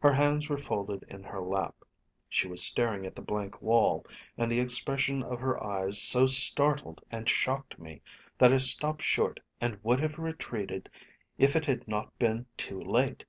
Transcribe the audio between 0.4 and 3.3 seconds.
were folded in her lap. She was staring at the